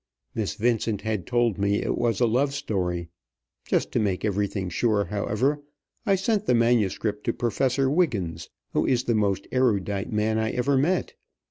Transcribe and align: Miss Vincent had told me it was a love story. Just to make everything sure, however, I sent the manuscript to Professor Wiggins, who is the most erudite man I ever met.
Miss 0.33 0.55
Vincent 0.55 1.01
had 1.01 1.27
told 1.27 1.59
me 1.59 1.75
it 1.79 1.95
was 1.95 2.19
a 2.19 2.25
love 2.25 2.55
story. 2.55 3.09
Just 3.67 3.91
to 3.91 3.99
make 3.99 4.25
everything 4.25 4.67
sure, 4.67 5.05
however, 5.05 5.61
I 6.07 6.15
sent 6.15 6.47
the 6.47 6.55
manuscript 6.55 7.23
to 7.25 7.33
Professor 7.33 7.87
Wiggins, 7.87 8.49
who 8.73 8.87
is 8.87 9.03
the 9.03 9.13
most 9.13 9.47
erudite 9.51 10.11
man 10.11 10.39
I 10.39 10.53
ever 10.53 10.75
met. 10.75 11.13